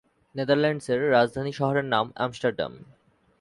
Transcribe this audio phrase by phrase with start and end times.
[0.35, 2.73] নেদারল্যান্ডসের রাজধানী শহরের নাম আমস্টারডাম।